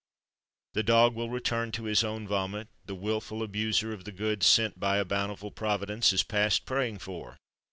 [0.73, 4.79] The dog will return to his own vomit; the wilful abuser of the goods sent
[4.79, 7.37] by a bountiful Providence is past praying for.